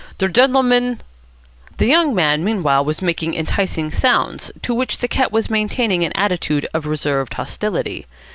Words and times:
Der 0.17 0.29
gendleman" 0.29 0.97
The 1.77 1.85
young 1.85 2.15
man 2.15 2.43
meanwhile 2.43 2.83
was 2.83 3.03
making 3.03 3.35
enticing 3.35 3.91
sounds, 3.91 4.49
to 4.63 4.73
which 4.73 4.97
the 4.97 5.07
cat 5.07 5.31
was 5.31 5.47
maintaining 5.47 6.03
an 6.03 6.11
attitude 6.15 6.67
of 6.73 6.87
reserved 6.87 7.35
hostility. 7.35 8.07